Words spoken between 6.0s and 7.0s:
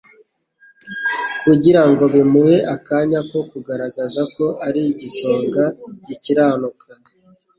gikiranuka;